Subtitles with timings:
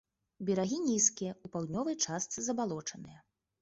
[0.47, 3.19] Берагі нізкія, у паўднёвай частцы забалочаныя.